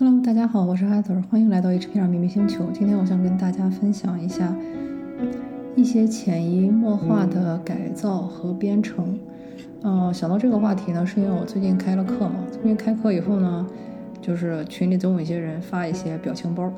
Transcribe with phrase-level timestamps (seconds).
[0.00, 2.70] Hello，大家好，我是艾特欢迎来到 HPR 秘密星球。
[2.72, 4.54] 今天我想跟大家分享一下
[5.74, 9.18] 一些潜移默化的改造和编程。
[9.82, 12.36] 嗯，想到这个话题呢，是因为我最近开了课嘛。
[12.52, 13.66] 最近开课以后呢，
[14.22, 16.72] 就是群里总有一些人发一些表情包，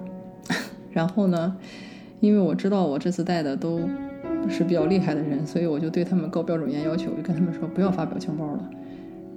[0.91, 1.55] 然后呢，
[2.21, 3.83] 因为我知道我这次带的都
[4.49, 8.71] 是比较厉害的人，所以我就对他们高标准严要求，就跟他们说不要发表情包了。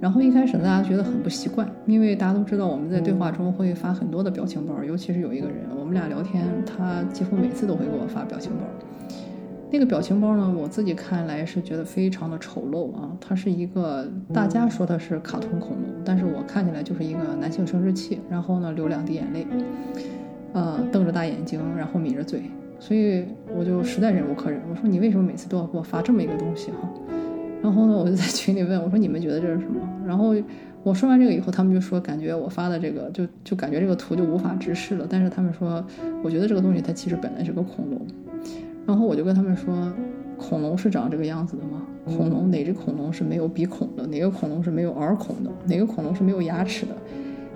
[0.04, 8.66] 然后一开始大家觉得很不习惯，因为大家都知道我们在对话中会发很多的表情包，尤其是有一个人，我们俩聊天，他几乎每次都会给我发表情包。
[9.70, 19.46] 那个表情包呢，我自己看来是觉得非常的丑陋啊，它是一个大家说它是卡通恐龙，但是我看起来就是一个男性生殖器，然后呢流两滴眼泪，
[20.52, 22.42] 呃瞪着大眼睛，然后抿着嘴，
[22.78, 23.24] 所以
[23.58, 26.90] 我就实在忍无可忍，我说你为什么每次都要给我发这么一个东西哈？
[27.64, 30.34] 然后呢，我就在群里问我说：“你们觉得这是什么？”然后
[30.82, 35.06] 我说完这个以后，他们就说感觉我发的这个就就感觉这个图就无法直视了。
[35.08, 35.82] 但是他们说，
[36.22, 37.98] 我觉得这个东西它其实本来是个恐龙。
[38.86, 39.90] 然后我就跟他们说，
[40.36, 41.82] 恐龙是长这个样子的吗？
[42.04, 44.06] 恐龙哪只恐龙是没有鼻孔的？
[44.08, 45.50] 哪个恐龙是没有耳孔的？
[45.64, 46.94] 哪个恐龙是没有牙齿的？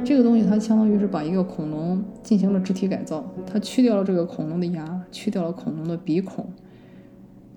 [0.02, 6.46] 这个东西它相当于是把一个恐龙进行了肢体改造，它去掉了这个恐龙的牙，去掉了恐龙的鼻孔。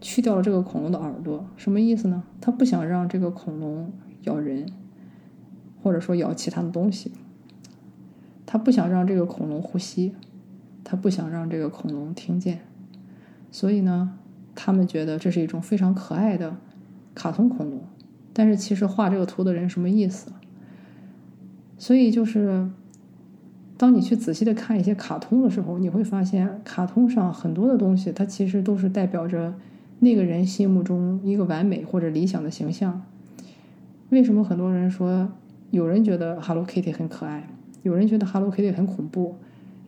[0.02, 2.24] 去掉了这个恐龙的耳朵，什么意思呢？
[2.42, 4.66] 他不想让这个恐龙咬人，
[5.84, 7.12] 或者说咬其他的东西。
[8.48, 10.14] 他不想让这个恐龙呼吸，
[10.84, 12.62] 他不想让这个恐龙听见。
[13.52, 14.18] 所以呢，
[14.56, 16.58] 他们觉得这是一种非常可爱的
[17.14, 17.82] 卡通恐龙。
[18.34, 20.32] 但是其实画这个图的人什么意思？
[21.78, 22.70] 所以就是，
[23.78, 29.54] 当你去仔细的看一些卡通的时候，你会发现卡通上很多的东西，它其实都是代表着。
[30.04, 33.04] 那个人心目中一个完美或者理想的形象，
[34.10, 35.30] 为什么很多人说
[35.70, 37.48] 有人觉得 Hello Kitty 很可爱，
[37.84, 39.36] 有人觉得 Hello Kitty 很恐怖？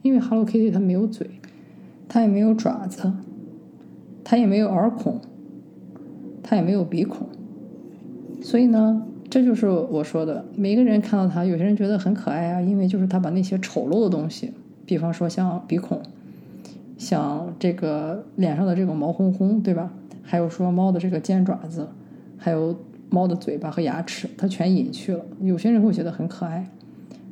[0.03, 1.27] 因为 Hello Kitty 它没有嘴，
[2.07, 3.11] 它也没有爪子，
[4.23, 5.19] 它也没有耳孔，
[6.43, 7.27] 它也没有鼻孔。
[8.39, 14.51] 所以呢，这就是我说的，每个人看到它，有些人觉得很可爱啊，因为就是他把那些丑陋的东西，
[14.85, 15.99] 比方说像鼻孔，
[16.99, 19.89] 像这个脸上的这个毛烘烘，对吧？
[20.21, 21.87] 还有说猫的这个尖爪子，
[22.37, 22.77] 还有
[23.09, 25.23] 猫的嘴巴和牙齿，它全隐去了。
[25.39, 26.69] 有些人会觉得很可爱，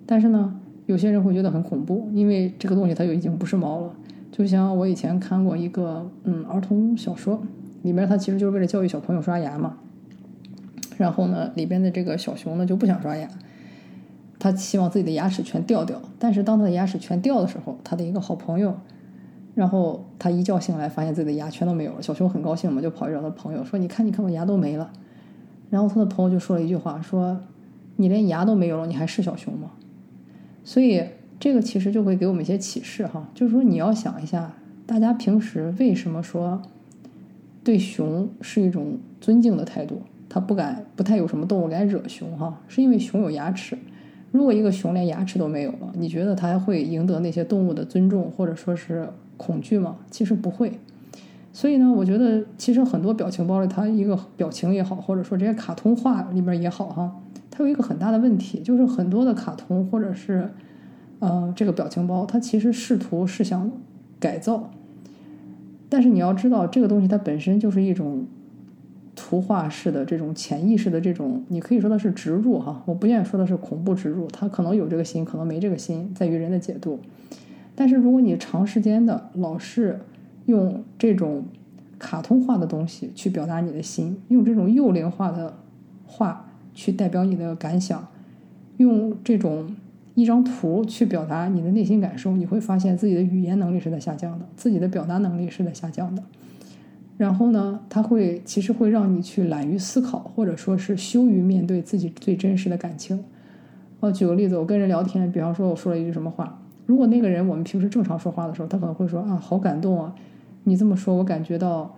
[0.05, 3.93] 但是呢，有些人会觉得很恐怖，因为这个东西它就已经不是猫了。
[4.31, 7.43] 就像我以前看过一个嗯儿童小说，
[7.81, 9.79] 里面它其实就是为了教育小朋友刷牙嘛。
[10.97, 13.27] 然后呢，里边的这个小熊呢就不想刷牙，
[14.39, 16.01] 他希望自己的牙齿全掉掉。
[16.17, 18.77] 但是当他的牙齿全掉的时候，他的一个好朋友。
[19.53, 22.01] 然后他一觉醒来，发现自己的牙全都没有了。
[22.01, 24.89] 小熊很高兴嘛，就跑去找他朋友说：“你看，你看，我牙都没了。”
[25.69, 27.37] 然后他的朋友就说了一句话：“说
[27.97, 29.71] 你连牙都没有了，你还是小熊吗？”
[30.63, 31.03] 所以
[31.37, 34.53] 这个其实就会给我们一些启示哈，就是说你要想一下，
[34.85, 36.61] 大家平时为什么说
[37.61, 40.01] 对熊是一种尊敬的态度？
[40.29, 43.77] 他不敢，不太有什么动物敢惹熊哈，是因为熊有牙齿。
[44.31, 49.09] 如果一个熊连牙齿都没有了，你觉得它还会赢得那些动物的尊重，或者说是？
[49.41, 49.97] 恐惧吗？
[50.11, 50.79] 其实不会。
[51.53, 57.19] 所以呢，我觉得其实很多表情包里，它一个表情也好，或者说这些卡通画里面也好，哈，
[57.49, 60.49] 它有一个很大的问题，就是很多的卡通或者是
[61.19, 63.69] 呃这个表情包，它其实试图是想
[64.17, 64.69] 改造。
[65.89, 68.25] 但是你要知道，这个东西它本身就是一种
[69.13, 76.97] 图画式的这种潜意识的这种，你可以说它是植入哈，我不愿意说的是恐怖植入，它可能有这个心，可能没这个心，在于人的解读。
[77.75, 79.99] 但是，如果你长时间的老是
[80.45, 81.43] 用这种
[81.97, 85.53] 卡通化的东西去表达你的心，用这种幼龄化的
[86.05, 88.07] 话去代表你的感想，
[88.77, 89.75] 用这种
[90.15, 96.21] 一张图去表达你的内心感受，你会发现自己的语言能力是在下降的，自己的表达能力是在下降的。
[97.17, 103.23] 然后呢，它会其实会让你去懒于思考，或者说是羞于面对自己最真实的感情。
[103.99, 106.60] 我举个例子，我跟人聊天，比方说我说了一句什么话。
[106.85, 110.13] 如果那个人我们平时正常说话的时候，他可能会说啊，好感动啊，
[110.63, 111.95] 你这么说，我感觉到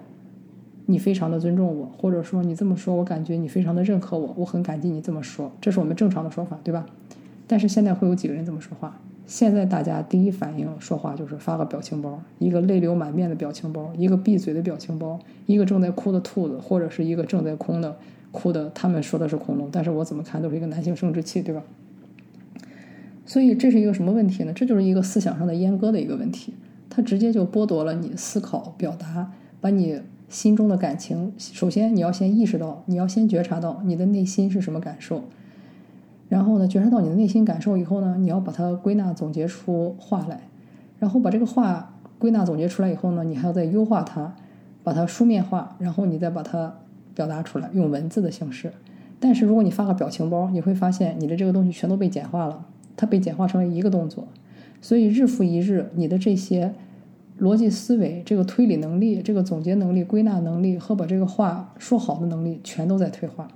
[0.86, 6.86] 你非常的尊重我，或者说你这么说，我感觉你非常的认可我，我很感激你这么说，这是我们正常的说法，对吧？
[7.48, 9.00] 但是现在会有几个人这么说话？
[9.26, 17.96] 现在大家第一反应说话就是发个表情包，一个泪流满面的表情包，一个闭嘴的表情包，一个正在哭的兔子，或者是一个正在空的
[18.32, 21.62] 哭的，他们说的是恐龙，但是我怎么看都是一个男性生殖器，对吧？
[23.26, 24.52] 所以这是一个什么问题呢？
[24.54, 26.54] 这就是一个思想上的阉割的一个问题，
[26.90, 29.32] 它直接就剥夺了你思考、表达，
[29.62, 35.24] 把你心中的感情，首先你要先意识到，你要先觉察到你的内心是什么感受，
[36.28, 40.42] 然后呢，觉察到你的内心感受以后呢，你要把它归纳总结出话来，
[41.00, 44.36] 然后把这个话归纳总结出来以后呢，你还要再优化它，
[44.84, 46.76] 把它书面化，然后你再把它
[47.14, 48.74] 表达出来，用文字的形式。
[49.20, 54.28] 但是如果你发个表情包，你会发现你的这个东西全都被简化了，它被简化成了一个动作，
[54.82, 56.74] 所以日复一日，你的这些
[57.40, 63.48] 逻辑思维、这个推理能力、这个总结能力、归纳能力和把这个话说好的能力，全都在退化。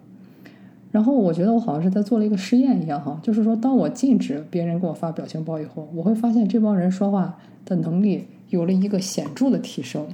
[0.91, 10.07] 然后我觉得我好像是在做了一个实验一样哈，就是说，当我禁止别人给我发表情包以后，我会发现这帮人说话的能力有了一个显著的提升。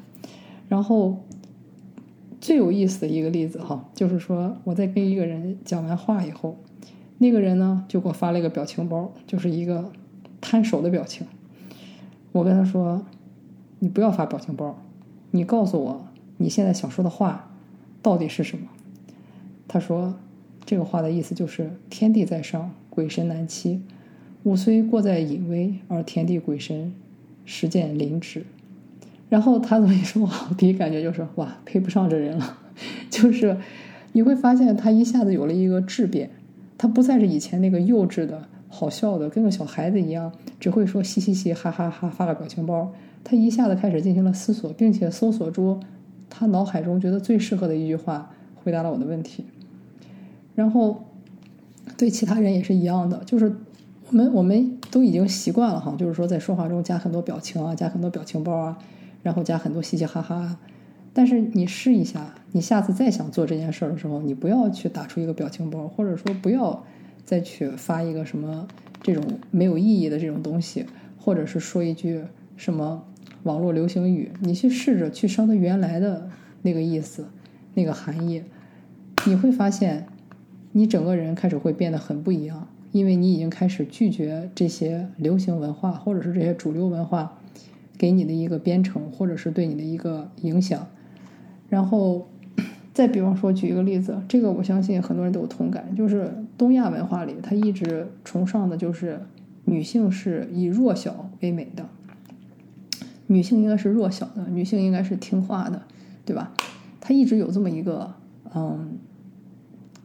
[0.68, 1.18] 然后
[2.42, 6.58] 最有意思的一个例子哈，就是说我在跟一个人讲完话以后，
[7.24, 9.90] 那个人呢就给我发了一个表情包，就是一个
[10.42, 11.26] 摊手的表情。
[12.34, 13.06] 我跟他说
[13.80, 14.78] ：“你不要发表情包，
[15.32, 16.06] 你告诉我
[16.36, 17.50] 你现在想说的话
[18.02, 18.68] 到底是什么？”
[19.68, 20.14] 他说。
[20.66, 23.82] 这个话的意思就是天地在上，鬼神难欺。
[24.44, 26.94] 吾虽过在隐微，而天地鬼神
[27.44, 28.46] 实见临止。
[29.30, 32.58] 然后他这么一说，我第一感觉就是哇，配不上这人了。
[33.12, 33.58] 就是
[34.14, 36.30] 你会发现他一下子有了一个质变，
[36.84, 42.92] 他不再是以前那个幼稚的、好笑的，跟个小孩子一样，只会说嘻嘻嘻、哈哈哈发个表情包。
[43.24, 45.80] 他一下子开始进行了思索，并且搜索出
[46.30, 48.30] 他脑海中觉得最适合的一句话，
[48.62, 49.46] 回答了我的问题。
[50.56, 51.06] 然后，
[51.96, 53.56] 对其他人也是一样的，就是
[54.10, 58.78] 我们我们都已经习惯了哈，就是说在说话中加很多表情啊，加很多表情包啊，
[59.22, 60.58] 然后加很多嘻嘻哈哈。
[61.14, 66.84] 但是你试一下，你下次再想做这件事儿的时候，你不要去打出一个表情包，或者说不要
[67.24, 68.68] 再去发一个什么
[69.02, 70.86] 这种没有意义的这种东西，
[71.18, 72.22] 或者是说一句
[72.58, 73.04] 什么
[73.44, 76.30] 网络流行语，你去试着去烧它原来的
[76.62, 77.28] 那个意思、
[77.74, 78.44] 那个含义，
[79.26, 80.06] 你会发现。
[80.76, 87.40] 你整个人开始会变得很不一样，因为你已经开始拒绝这些流行文化，或者是这些主流文化
[87.96, 90.88] 给你的一个编程，或者是对你的一个影响。
[91.74, 92.30] 然后，
[92.94, 99.20] 再比方说，举一个例子，这个我相信很多人都有同感，就是东亚文化里，他一直崇尚的就是
[99.66, 101.84] 女性是以弱小为美的，
[103.26, 105.82] 女性应该是弱小的，女性应该是听话的，
[106.24, 106.54] 对吧？
[107.02, 108.14] 他一直有这么一个，
[108.54, 109.00] 嗯。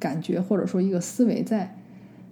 [0.01, 1.77] 感觉或者说一个思维在，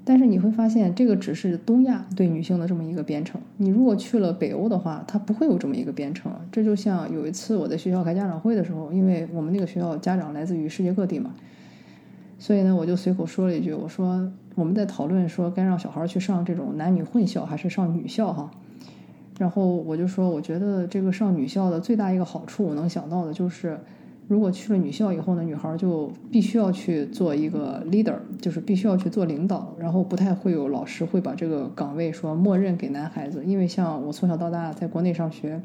[0.09, 3.41] 但是你会发现这个只是东亚对女性的这么一个编程。
[3.57, 6.31] 你如果去了北欧的话，它不会有这么一个编程。
[6.53, 11.35] 这就像有一次我在学校开家长会的时候，因为我们那个学校家长来自于世界各地嘛，
[12.39, 18.49] 所以呢我就随口说了一句，我说我们在讨论说该让小孩去上这种男女混校还是上女校哈。
[19.41, 23.77] 然后我就说我觉得这个上女校的最大一个好处，我能想到的就是。
[24.29, 35.61] 如果去了女校以后呢，女孩就必须要去做一个 leader，就是必须要去做领导，然后不太会有老师会把这个岗位说默认给男孩子，因为像我从小到大在国内上学，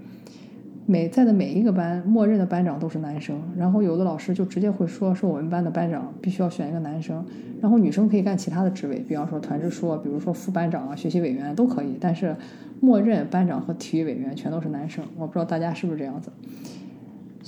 [0.85, 7.25] 每在的每一个班默认的班长都是男生，然后有的老师就直接会说说我们班的班长必须要选一个男生，
[7.59, 12.35] 然后女生可以干其他的职位，比方说团支书，比如说副班长啊、学习委员都可以，但是
[12.79, 16.31] 默认班长和体育委员全都是男生，我不知道大家是不是这样子。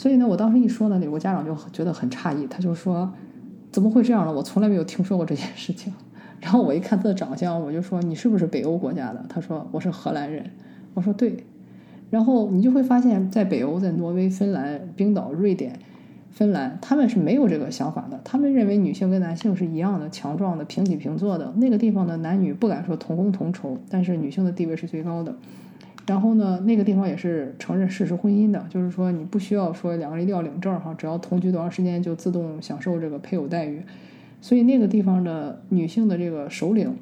[0.04, 3.10] 所以呢，我当时一说呢，有个家长就觉得很诧异，他就说
[3.72, 4.34] ：“怎么会这样呢？
[4.34, 5.94] 我从来没有听说过这件事情。
[6.44, 10.52] ”然后我一看他的长相，我就说：“你是不是北欧国家的？”他说：“我是荷兰人。”
[10.94, 11.46] 我说：“对。”
[12.12, 15.80] 然后你就会发现，在北欧，在挪威、芬兰、冰岛、瑞典、
[16.32, 18.20] 芬兰，他们是没有这个想法的。
[18.26, 21.54] 他们认为女性跟男性是一样的、强壮的、平起平坐的。
[21.56, 25.34] 那个地方的男女不敢说同工同酬，但是女性的地位是最高的。
[26.06, 33.82] 然后呢，那个地方也是承认事实婚姻的，就是说你不需要说两个人一定要领证哈，只要同居多长时间就自动享受这个配偶待遇。
[34.42, 36.94] 所以那个地方的女性的这个首领，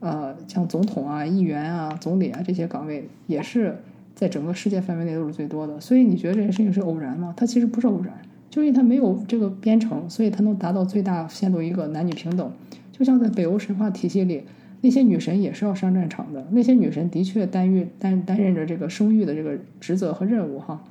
[0.00, 3.74] 呃，像总统啊、议员啊、总理啊这些岗位，也是
[4.14, 5.80] 在整个世界范围内都是最多的。
[5.80, 7.32] 所以你觉得这件事情是偶然吗？
[7.34, 8.12] 它其实不是偶然，
[8.50, 12.52] 就因为它没有这个编程，所以它能达到最大限度一个男女平等。
[12.92, 14.44] 就像在北欧神话体系里。
[14.82, 20.82] 那些女神也是要上战场的，那些女神的确担育担担任着这个生育的这个职责和任务哈，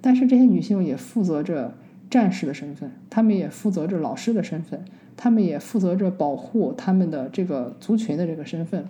[0.00, 1.74] 但是这些女性也负责着
[2.08, 4.82] 战士的身份，她们也负责着老师的身份，
[5.14, 8.86] 她们也负责着保护她们的这个族群的这个身份，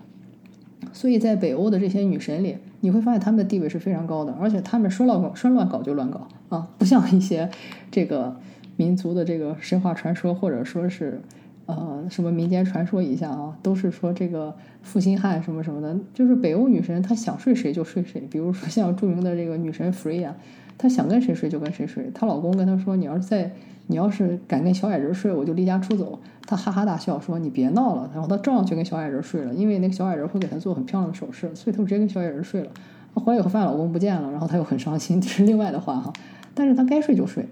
[0.93, 7.51] 所以在北欧的这些女神里，你会发现她们的地位是非常高的，而且她们说乱搞说乱搞就乱搞啊，不像一些
[7.91, 8.37] 这个
[8.77, 11.21] 民族的这个神话传说或者说是。
[11.69, 20.35] 呃，什么民间传说一下啊，都是说这个负心汉什么什么的，就是北欧女神她想睡谁就睡谁，比如说像著名的这个女神弗瑞亚，
[20.79, 23.53] 她想跟谁睡就跟谁睡，她老公跟她说你要是在
[23.87, 32.71] 你要是敢跟小矮人睡，我就离家出走，她哈哈大笑说你别闹了，然后她照样去跟小矮人睡了，因为那个小矮人会给她做很漂亮的首饰，所以她直接跟小矮人睡了。
[33.15, 36.11] 她回来以后发现老公不见了，然后她又很伤心，这是另外的话哈，
[36.55, 37.45] 但是她该睡就睡。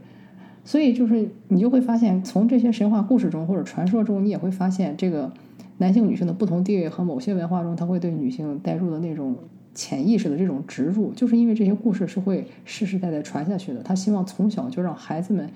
[0.67, 5.33] 所以就是你就会发现，从这些神话故事中或者传说中，你也会发现这个
[5.79, 9.37] 男性女性的不同地位和某些文化中，他会对女性带入的那种
[9.75, 13.81] 潜意识的这种植入，就是因为这些故事是会世世代代传下去的。
[13.81, 15.49] 他希望从小就让孩子们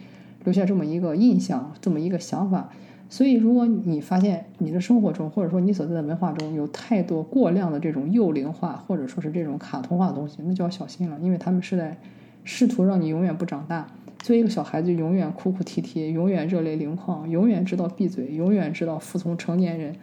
[0.45, 2.71] 留下这么一个印象，这么一个想法。
[3.09, 11.97] 所以，如果你发现你的生活中，或者说你所在的文化中有太多过量的这种幼龄化，或者说是这种卡通化的东西，那就要小心了，因为他们是在
[12.45, 13.89] 试图让你永远不长大。
[14.21, 19.97] 作为一个小孩子，永远哭哭啼啼，永远热泪盈眶，永远知道闭嘴，永远知道服从成年人，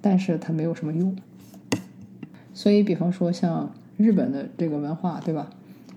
[0.00, 1.14] 但是他没有什么用。
[2.54, 5.50] 所以，比方说像日本的这个文化，对吧？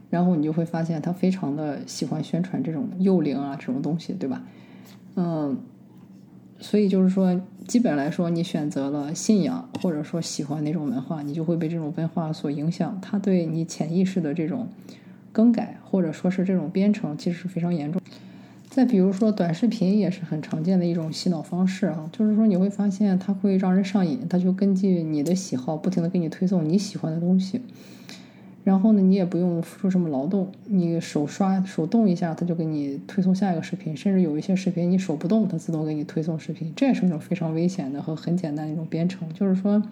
[0.10, 4.42] 然后你就会发现他非常的喜欢宣传这种幼龄啊这种东西，对吧？
[5.16, 5.58] 嗯，
[6.60, 14.68] 所以就是说，基本来说，你选择了信仰或者说喜欢那种文化，你就会被这种文化所影响，他对你潜意识的这种。
[15.38, 18.02] 更改或者说是这种编程，其实是非常严重。
[18.72, 27.62] 再比如说，短视频也是很常见的一种洗脑方式啊，就是说你会发现它会让人上瘾，它就根据你的喜好不停的给你推送你喜欢的东西。
[28.64, 39.84] 然后呢，你也不用付出什么劳动，你手刷手动一下，它就给你推送下一个视频，甚至有一些视频你手不动，它自动给你推送视频，这也是一种非常危险的和很简单的一种编程，就是说。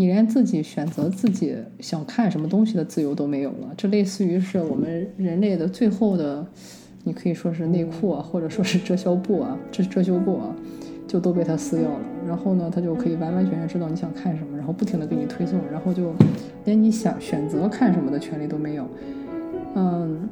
[0.00, 6.46] 你连自己选择自己想看什么东西的自由都没有了，这类似于是我们人类的最后的，
[7.02, 10.54] 你可以说是内裤啊，或者说是遮羞布啊，遮遮羞布啊，
[11.08, 12.00] 就都被他撕掉了。
[12.28, 16.12] 然后呢，他就可以完完全全知道你想看什么，然后不停的给你推送，然后就
[16.64, 18.86] 连你想选择看什么的权利都没有。
[19.74, 20.28] 嗯，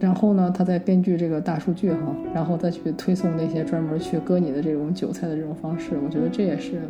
[0.00, 6.80] 然后呢，他再根据这个大数据哈，然后再去推送那些专门去割你的这种韭菜的这种方式，我觉得这也是。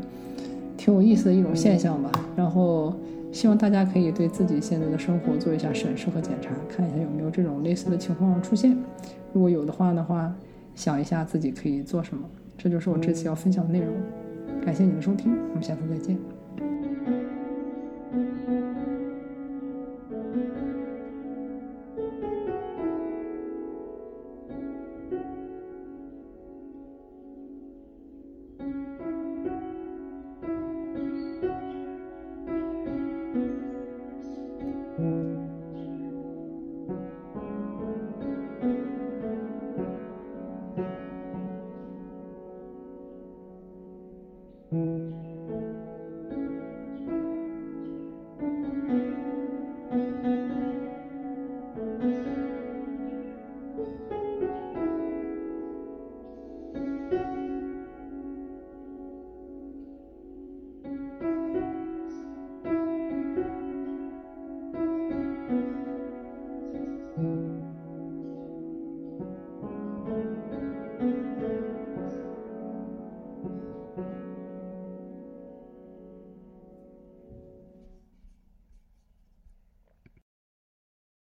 [0.83, 2.93] 挺有意思的一种现象吧，然后
[3.31, 8.77] 希望大家可以对自己现在的生活做一下审视和检查，看一下有没有这种类似的情况出现。
[9.33, 10.35] 如果有的话的话，
[10.75, 12.29] 想一下自己可以做什么。
[12.59, 13.95] 这就是我这次要分享的内容。
[14.65, 16.19] 感谢你的收听，我们下次再见。